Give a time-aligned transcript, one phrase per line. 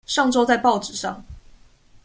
[0.07, 1.23] 上週在報紙上